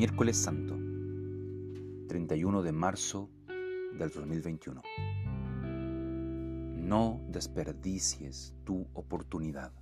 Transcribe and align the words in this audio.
Miércoles 0.00 0.38
Santo, 0.38 0.78
31 2.08 2.62
de 2.62 2.72
marzo 2.72 3.28
del 3.98 4.08
2021. 4.08 4.80
No 6.78 7.20
desperdicies 7.28 8.54
tu 8.64 8.88
oportunidad. 8.94 9.74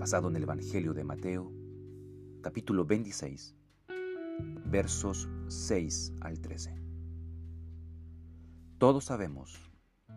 Basado 0.00 0.28
en 0.28 0.34
el 0.34 0.42
Evangelio 0.42 0.92
de 0.92 1.04
Mateo, 1.04 1.52
capítulo 2.42 2.84
26, 2.84 3.54
versos 4.72 5.28
6 5.46 6.14
al 6.20 6.40
13. 6.40 6.82
Todos 8.78 9.04
sabemos 9.04 9.70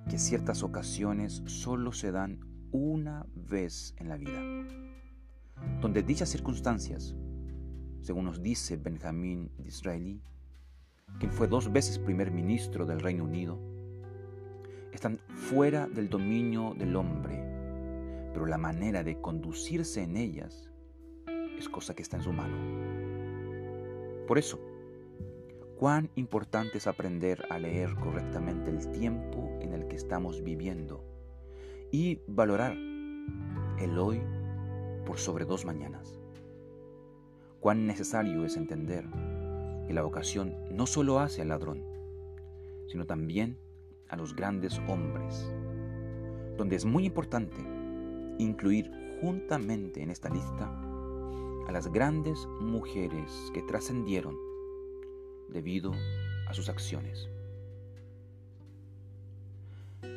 que 0.09 0.17
ciertas 0.17 0.63
ocasiones 0.63 1.43
solo 1.45 1.91
se 1.91 2.11
dan 2.11 2.39
una 2.71 3.27
vez 3.35 3.93
en 3.97 4.09
la 4.09 4.17
vida, 4.17 4.41
donde 5.79 6.01
dichas 6.01 6.29
circunstancias, 6.29 7.15
según 8.01 8.25
nos 8.25 8.41
dice 8.41 8.77
Benjamín 8.77 9.51
Disraeli, 9.57 10.21
quien 11.19 11.31
fue 11.31 11.47
dos 11.47 11.71
veces 11.71 11.99
primer 11.99 12.31
ministro 12.31 12.85
del 12.85 12.99
Reino 12.99 13.23
Unido, 13.23 13.59
están 14.91 15.19
fuera 15.29 15.87
del 15.87 16.09
dominio 16.09 16.73
del 16.77 16.95
hombre, 16.95 17.43
pero 18.33 18.45
la 18.45 18.57
manera 18.57 19.03
de 19.03 19.19
conducirse 19.19 20.03
en 20.03 20.17
ellas 20.17 20.69
es 21.57 21.69
cosa 21.69 21.93
que 21.93 22.01
está 22.01 22.17
en 22.17 22.23
su 22.23 22.33
mano. 22.33 22.55
Por 24.27 24.37
eso, 24.37 24.59
cuán 25.77 26.09
importante 26.15 26.77
es 26.77 26.87
aprender 26.87 27.45
a 27.49 27.57
leer 27.57 27.95
correctamente 27.95 28.69
el 28.69 28.91
tiempo 28.91 29.57
en 29.61 29.73
el 29.73 29.87
que 29.87 29.95
estamos 29.95 30.43
viviendo 30.43 31.03
y 31.91 32.19
valorar 32.27 32.73
el 32.73 33.97
hoy 33.97 34.21
por 35.05 35.17
sobre 35.17 35.45
dos 35.45 35.65
mañanas. 35.65 36.18
Cuán 37.59 37.85
necesario 37.87 38.45
es 38.45 38.55
entender 38.55 39.05
que 39.85 39.93
la 39.93 40.01
vocación 40.01 40.55
no 40.71 40.85
solo 40.85 41.19
hace 41.19 41.41
al 41.41 41.49
ladrón, 41.49 41.83
sino 42.87 43.05
también 43.05 43.57
a 44.07 44.15
los 44.15 44.35
grandes 44.35 44.79
hombres, 44.87 45.53
donde 46.57 46.77
es 46.77 46.85
muy 46.85 47.05
importante 47.05 47.57
incluir 48.37 48.89
juntamente 49.19 50.01
en 50.01 50.09
esta 50.09 50.29
lista 50.29 50.71
a 51.67 51.71
las 51.71 51.91
grandes 51.91 52.47
mujeres 52.61 53.51
que 53.53 53.61
trascendieron 53.61 54.37
debido 55.49 55.91
a 56.47 56.53
sus 56.53 56.69
acciones. 56.69 57.29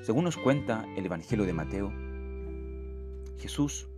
Según 0.02 0.24
nos 0.24 0.36
cuenta 0.36 0.84
el 0.96 1.06
Evangelio 1.06 1.44
de 1.44 1.52
Mateo, 1.52 1.92
Jesús, 3.38 3.88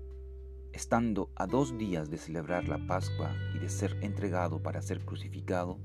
estando 0.74 1.30
a 1.36 1.46
dos 1.46 1.78
días 1.78 2.10
de 2.10 2.18
celebrar 2.18 2.68
la 2.68 2.84
Pascua 2.86 3.32
y 3.54 3.60
de 3.60 3.68
ser 3.68 3.96
entregado 4.02 4.60
para 4.60 4.82
ser 4.82 5.04
crucificado, 5.04 5.78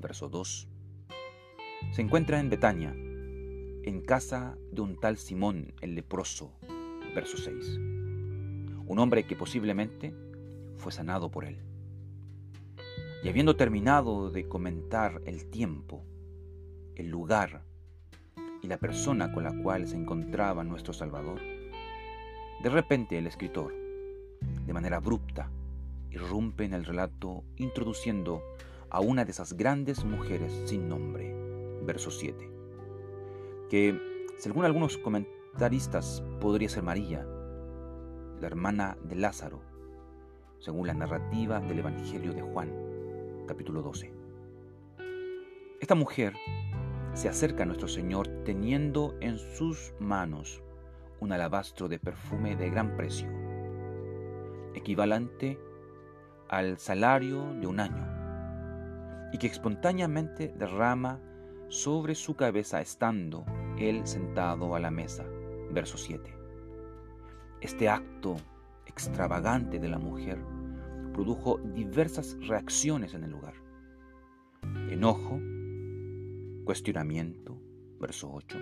verso 0.00 0.28
2, 0.28 0.68
se 1.92 2.02
encuentra 2.02 2.40
en 2.40 2.50
Betania, 2.50 2.90
en 2.90 4.00
casa 4.04 4.58
de 4.72 4.80
un 4.80 4.98
tal 4.98 5.18
Simón 5.18 5.72
el 5.80 5.94
leproso, 5.94 6.52
verso 7.14 7.36
6, 7.36 7.76
un 8.86 8.98
hombre 8.98 9.24
que 9.24 9.36
posiblemente 9.36 10.12
fue 10.76 10.90
sanado 10.90 11.30
por 11.30 11.44
él. 11.44 11.62
Y 13.22 13.28
habiendo 13.28 13.54
terminado 13.54 14.30
de 14.30 14.48
comentar 14.48 15.22
el 15.26 15.48
tiempo, 15.48 16.04
el 16.96 17.08
lugar 17.08 17.62
y 18.62 18.66
la 18.66 18.78
persona 18.78 19.32
con 19.32 19.44
la 19.44 19.62
cual 19.62 19.86
se 19.86 19.96
encontraba 19.96 20.64
nuestro 20.64 20.92
Salvador, 20.92 21.40
de 22.62 22.68
repente 22.68 23.16
el 23.16 23.26
escritor, 23.26 23.83
de 24.66 24.72
manera 24.72 24.96
abrupta, 24.96 25.50
irrumpe 26.10 26.64
en 26.64 26.74
el 26.74 26.84
relato 26.84 27.44
introduciendo 27.56 28.42
a 28.90 29.00
una 29.00 29.24
de 29.24 29.32
esas 29.32 29.54
grandes 29.54 30.04
mujeres 30.04 30.52
sin 30.66 30.88
nombre, 30.88 31.34
verso 31.82 32.10
7, 32.10 32.50
que 33.68 33.98
según 34.38 34.64
algunos 34.64 34.98
comentaristas 34.98 36.22
podría 36.40 36.68
ser 36.68 36.82
María, 36.82 37.26
la 38.40 38.46
hermana 38.46 38.96
de 39.04 39.16
Lázaro, 39.16 39.62
según 40.58 40.86
la 40.86 40.94
narrativa 40.94 41.60
del 41.60 41.80
Evangelio 41.80 42.32
de 42.32 42.42
Juan 42.42 42.70
capítulo 43.46 43.82
12. 43.82 44.12
Esta 45.80 45.94
mujer 45.94 46.32
se 47.14 47.28
acerca 47.28 47.62
a 47.62 47.66
nuestro 47.66 47.88
Señor 47.88 48.28
teniendo 48.44 49.14
en 49.20 49.38
sus 49.38 49.92
manos 50.00 50.62
un 51.20 51.32
alabastro 51.32 51.88
de 51.88 51.98
perfume 51.98 52.56
de 52.56 52.70
gran 52.70 52.96
precio, 52.96 53.28
equivalente 54.74 55.58
al 56.48 56.78
salario 56.78 57.54
de 57.60 57.66
un 57.66 57.80
año, 57.80 59.30
y 59.32 59.38
que 59.38 59.46
espontáneamente 59.46 60.54
derrama 60.56 61.20
sobre 61.68 62.14
su 62.14 62.36
cabeza 62.36 62.80
estando 62.80 63.44
él 63.78 64.06
sentado 64.06 64.74
a 64.74 64.80
la 64.80 64.90
mesa. 64.90 65.24
Verso 65.72 65.98
7. 65.98 66.32
Este 67.60 67.88
acto 67.88 68.36
extravagante 68.86 69.80
de 69.80 69.88
la 69.88 69.98
mujer 69.98 70.38
produjo 71.12 71.58
diversas 71.74 72.36
reacciones 72.46 73.14
en 73.14 73.24
el 73.24 73.30
lugar. 73.30 73.54
Enojo, 74.90 75.40
cuestionamiento, 76.64 77.58
verso 77.98 78.30
8, 78.32 78.58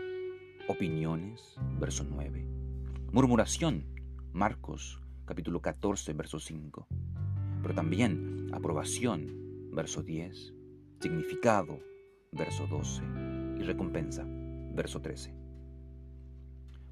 opiniones, 0.68 1.56
verso 1.78 2.04
9, 2.08 2.46
murmuración, 3.12 3.84
Marcos 4.32 5.01
capítulo 5.25 5.60
14, 5.60 6.12
verso 6.15 6.38
5, 6.38 6.87
pero 7.62 7.75
también 7.75 8.50
aprobación, 8.53 9.71
verso 9.72 10.03
10, 10.03 10.55
significado, 11.00 11.81
verso 12.33 12.66
12, 12.66 13.03
y 13.59 13.62
recompensa, 13.62 14.25
verso 14.27 15.00
13. 15.00 15.34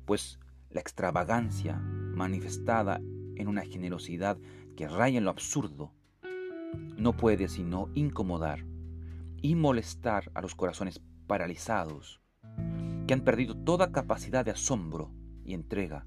Pues 0.05 0.39
la 0.71 0.81
extravagancia 0.81 1.77
manifestada 1.79 3.01
en 3.37 3.49
una 3.49 3.63
generosidad 3.63 4.39
que 4.77 4.89
raya 4.89 5.19
en 5.19 5.25
lo 5.25 5.31
absurdo, 5.31 5.93
no 6.97 7.17
puede 7.17 7.49
sino 7.49 7.89
incomodar 7.95 8.65
y 9.43 9.55
molestar 9.55 10.31
a 10.35 10.41
los 10.41 10.55
corazones 10.55 11.01
paralizados, 11.27 12.21
que 13.07 13.15
han 13.15 13.25
perdido 13.25 13.57
toda 13.57 13.91
capacidad 13.91 14.45
de 14.45 14.53
asombro 14.53 15.13
y 15.45 15.55
entrega, 15.55 16.07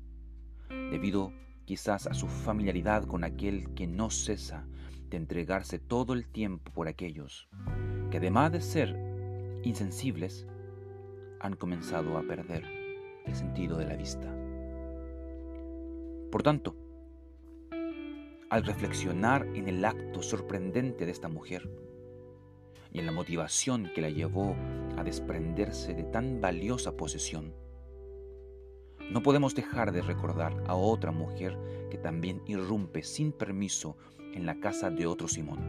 debido 0.69 1.33
quizás 1.65 2.07
a 2.07 2.13
su 2.13 2.27
familiaridad 2.27 3.05
con 3.05 3.23
aquel 3.23 3.73
que 3.73 3.87
no 3.87 4.09
cesa 4.09 4.65
de 5.09 5.17
entregarse 5.17 5.79
todo 5.79 6.13
el 6.13 6.27
tiempo 6.27 6.71
por 6.71 6.87
aquellos 6.87 7.49
que 8.13 8.17
además 8.17 8.51
de 8.51 8.61
ser 8.61 8.95
insensibles, 9.63 10.45
han 11.39 11.55
comenzado 11.55 12.15
a 12.17 12.21
perder 12.21 12.63
el 13.25 13.35
sentido 13.35 13.77
de 13.77 13.85
la 13.85 13.95
vista. 13.95 14.31
Por 16.31 16.43
tanto, 16.43 16.75
al 18.51 18.63
reflexionar 18.63 19.47
en 19.55 19.67
el 19.67 19.83
acto 19.83 20.21
sorprendente 20.21 21.07
de 21.07 21.11
esta 21.11 21.27
mujer 21.27 21.67
y 22.91 22.99
en 22.99 23.07
la 23.07 23.11
motivación 23.11 23.89
que 23.95 24.01
la 24.01 24.11
llevó 24.11 24.55
a 24.95 25.03
desprenderse 25.03 25.95
de 25.95 26.03
tan 26.03 26.39
valiosa 26.39 26.95
posesión, 26.95 27.55
no 29.11 29.21
podemos 29.21 29.55
dejar 29.55 29.91
de 29.91 30.01
recordar 30.01 30.63
a 30.67 30.75
otra 30.75 31.11
mujer 31.11 31.57
que 31.89 31.97
también 31.97 32.41
irrumpe 32.47 33.03
sin 33.03 33.31
permiso 33.31 33.95
en 34.33 34.45
la 34.45 34.59
casa 34.59 34.89
de 34.89 35.05
otro 35.05 35.27
Simón, 35.27 35.59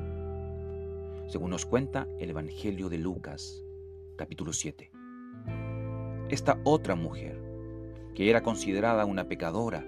según 1.29 1.51
nos 1.51 1.67
cuenta 1.67 2.07
el 2.19 2.31
Evangelio 2.31 2.89
de 2.89 2.99
Lucas, 2.99 3.63
capítulo 4.17 4.53
7. 4.53 4.91
Esta 6.31 6.61
otra 6.65 6.95
mujer, 6.95 7.39
que 8.15 8.31
era 8.31 8.43
considerada 8.43 9.05
una 9.05 9.29
pecadora 9.29 9.85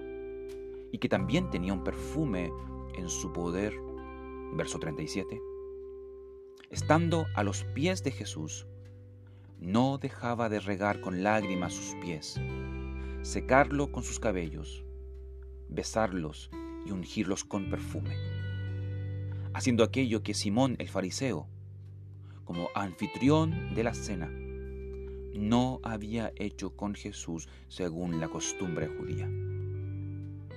y 0.91 0.99
que 0.99 1.09
también 1.09 1.49
tenía 1.49 1.73
un 1.73 1.83
perfume 1.83 2.51
en 2.97 3.09
su 3.09 3.33
poder. 3.33 3.73
Verso 4.53 4.79
37. 4.79 5.41
Estando 6.69 7.25
a 7.35 7.43
los 7.43 7.63
pies 7.63 8.03
de 8.03 8.11
Jesús, 8.11 8.67
no 9.59 9.97
dejaba 9.97 10.49
de 10.49 10.59
regar 10.59 11.01
con 11.01 11.23
lágrimas 11.23 11.73
sus 11.73 11.95
pies, 12.01 12.39
secarlo 13.27 13.91
con 13.91 14.03
sus 14.03 14.21
cabellos, 14.21 14.85
besarlos 15.67 16.49
y 16.85 16.91
ungirlos 16.91 17.43
con 17.43 17.69
perfume, 17.69 18.15
haciendo 19.53 19.83
aquello 19.83 20.23
que 20.23 20.33
Simón 20.33 20.77
el 20.79 20.87
fariseo, 20.87 21.45
como 22.45 22.69
anfitrión 22.73 23.75
de 23.75 23.83
la 23.83 23.93
cena, 23.93 24.29
no 25.33 25.81
había 25.83 26.31
hecho 26.37 26.69
con 26.69 26.95
Jesús 26.95 27.49
según 27.67 28.21
la 28.21 28.29
costumbre 28.29 28.87
judía. 28.87 29.25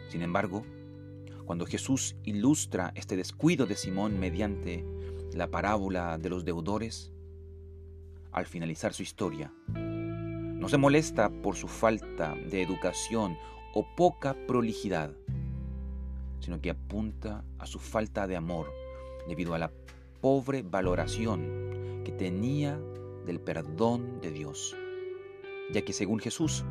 Sin 0.09 0.23
embargo, 0.23 0.65
cuando 1.47 1.67
Jesús 1.67 2.15
ilustra 2.23 2.93
este 2.95 3.17
descuido 3.17 3.67
de 3.67 3.75
Simón 3.75 4.21
mediante 4.21 4.85
la 5.35 5.49
parábola 5.51 6.19
de 6.19 6.29
los 6.29 6.45
deudores, 6.45 7.11
al 8.31 8.47
finalizar 8.47 8.95
su 8.95 9.03
historia, 9.03 9.53
no 10.61 10.69
se 10.69 10.77
molesta 10.77 11.31
por 11.31 11.57
su 11.57 11.67
falta 11.69 12.35
de 12.35 12.63
educación 12.63 13.39
o 13.73 13.87
poca 13.97 14.37
prolijidad, 14.47 15.11
sino 16.41 16.61
que 16.61 16.71
apunta 16.71 17.45
a 17.59 17.67
su 17.67 17.79
falta 17.79 18.27
de 18.27 18.37
amor 18.37 18.71
debido 19.27 19.55
a 19.55 19.59
la 19.59 19.73
pobre 20.21 20.63
valoración 20.63 22.03
que 22.05 22.13
tenía 22.13 22.79
del 23.25 23.41
perdón 23.41 24.21
de 24.21 24.33
Dios, 24.33 24.77
ya 25.73 25.81
que 25.83 25.95
según 25.95 26.19
Jesús, 26.19 26.63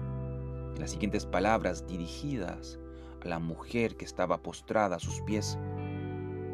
en 0.76 0.80
las 0.80 0.92
siguientes 0.92 1.26
palabras 1.26 1.88
dirigidas 1.88 2.80
a 3.24 3.28
la 3.28 3.40
mujer 3.40 3.98
que 3.98 4.06
estaba 4.06 4.44
postrada 4.44 4.98
a 4.98 5.00
sus 5.00 5.22
pies, 5.22 5.58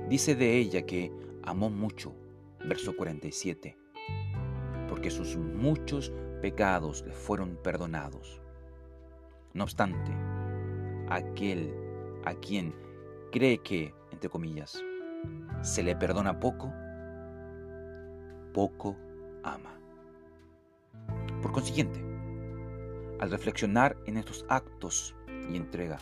dice 0.07 0.35
de 0.35 0.57
ella 0.57 0.85
que 0.85 1.11
amó 1.43 1.69
mucho, 1.69 2.15
verso 2.65 2.95
47, 2.95 3.77
porque 4.87 5.11
sus 5.11 5.35
muchos 5.35 6.13
pecados 6.45 7.03
le 7.07 7.11
fueron 7.11 7.57
perdonados. 7.63 8.39
No 9.55 9.63
obstante, 9.63 10.11
aquel 11.09 11.73
a 12.23 12.35
quien 12.35 12.71
cree 13.31 13.57
que, 13.57 13.95
entre 14.11 14.29
comillas, 14.29 14.79
se 15.63 15.81
le 15.81 15.95
perdona 15.95 16.39
poco, 16.39 16.71
poco 18.53 18.95
ama. 19.41 19.73
Por 21.41 21.51
consiguiente, 21.51 21.99
al 23.19 23.31
reflexionar 23.31 23.97
en 24.05 24.17
estos 24.17 24.45
actos 24.47 25.15
y 25.49 25.57
entrega, 25.57 25.97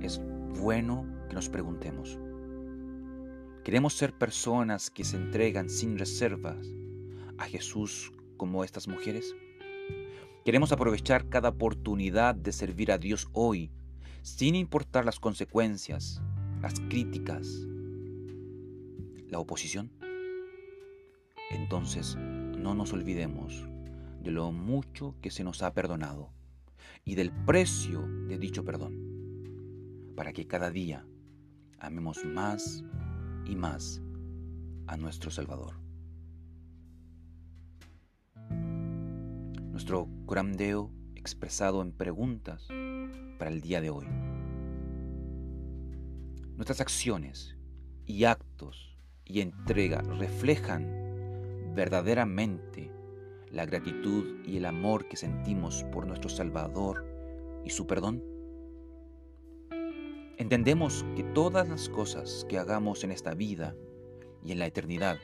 es 0.00 0.20
bueno 0.60 1.06
que 1.28 1.36
nos 1.36 1.48
preguntemos, 1.48 2.18
¿queremos 3.62 3.94
ser 3.94 4.18
personas 4.18 4.90
que 4.90 5.04
se 5.04 5.16
entregan 5.16 5.70
sin 5.70 5.96
reservas 5.96 6.66
a 7.38 7.44
Jesús 7.44 8.12
como 8.36 8.64
estas 8.64 8.88
mujeres? 8.88 9.34
¿Queremos 10.44 10.72
aprovechar 10.72 11.28
cada 11.28 11.50
oportunidad 11.50 12.34
de 12.34 12.52
servir 12.52 12.90
a 12.90 12.98
Dios 12.98 13.28
hoy, 13.32 13.70
sin 14.22 14.54
importar 14.54 15.04
las 15.04 15.20
consecuencias, 15.20 16.20
las 16.60 16.74
críticas, 16.88 17.66
la 19.28 19.38
oposición? 19.38 19.90
Entonces, 21.50 22.16
no 22.16 22.74
nos 22.74 22.92
olvidemos 22.92 23.68
de 24.20 24.30
lo 24.30 24.52
mucho 24.52 25.14
que 25.20 25.30
se 25.30 25.44
nos 25.44 25.62
ha 25.62 25.74
perdonado 25.74 26.30
y 27.04 27.14
del 27.14 27.32
precio 27.32 28.06
de 28.28 28.38
dicho 28.38 28.64
perdón, 28.64 30.14
para 30.16 30.32
que 30.32 30.46
cada 30.46 30.70
día 30.70 31.06
amemos 31.78 32.24
más 32.24 32.84
y 33.44 33.56
más 33.56 34.00
a 34.86 34.96
nuestro 34.96 35.30
Salvador. 35.30 35.81
Nuestro 39.72 40.06
Coram 40.26 40.52
Deo 40.52 40.90
expresado 41.16 41.80
en 41.80 41.92
preguntas 41.92 42.68
para 43.38 43.50
el 43.50 43.62
día 43.62 43.80
de 43.80 43.88
hoy. 43.88 44.06
Nuestras 46.56 46.82
acciones 46.82 47.56
y 48.04 48.24
actos 48.24 48.98
y 49.24 49.40
entrega 49.40 50.02
reflejan 50.02 51.72
verdaderamente 51.74 52.92
la 53.50 53.64
gratitud 53.64 54.44
y 54.44 54.58
el 54.58 54.66
amor 54.66 55.08
que 55.08 55.16
sentimos 55.16 55.84
por 55.84 56.06
nuestro 56.06 56.28
Salvador 56.28 57.06
y 57.64 57.70
su 57.70 57.86
perdón? 57.86 58.22
Entendemos 60.36 61.02
que 61.16 61.22
todas 61.22 61.66
las 61.66 61.88
cosas 61.88 62.44
que 62.46 62.58
hagamos 62.58 63.04
en 63.04 63.10
esta 63.10 63.32
vida 63.32 63.74
y 64.44 64.52
en 64.52 64.58
la 64.58 64.66
eternidad 64.66 65.16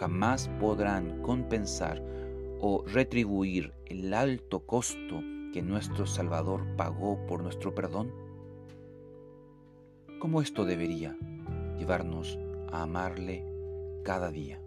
jamás 0.00 0.48
podrán 0.58 1.22
compensar 1.22 2.21
o 2.64 2.84
retribuir 2.86 3.74
el 3.86 4.14
alto 4.14 4.60
costo 4.60 5.20
que 5.52 5.62
nuestro 5.62 6.06
Salvador 6.06 6.64
pagó 6.76 7.18
por 7.26 7.42
nuestro 7.42 7.74
perdón? 7.74 8.12
¿Cómo 10.20 10.40
esto 10.40 10.64
debería 10.64 11.18
llevarnos 11.76 12.38
a 12.70 12.84
amarle 12.84 13.44
cada 14.04 14.30
día? 14.30 14.62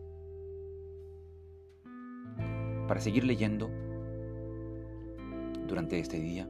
Para 2.86 3.00
seguir 3.00 3.24
leyendo 3.24 3.71
durante 5.65 5.97
este 5.97 6.19
día, 6.19 6.50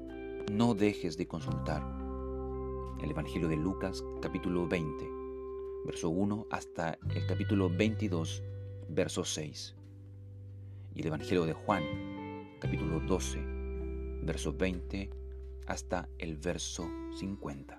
no 0.52 0.74
dejes 0.74 1.16
de 1.16 1.28
consultar 1.28 1.84
el 3.04 3.12
Evangelio 3.12 3.48
de 3.48 3.56
Lucas 3.56 4.04
capítulo 4.20 4.68
20, 4.68 5.08
verso 5.86 6.10
1 6.10 6.48
hasta 6.50 6.98
el 7.14 7.28
capítulo 7.28 7.70
22, 7.70 8.44
verso 8.90 9.24
6. 9.24 9.75
Y 10.96 11.02
el 11.02 11.08
Evangelio 11.08 11.46
de 11.46 11.52
Juan 11.52 11.84
capítulo 12.58 13.02
12, 13.02 13.38
verso 14.24 14.54
20 14.54 15.10
hasta 15.68 16.08
el 16.18 16.38
verso 16.38 16.90
50. 17.20 17.78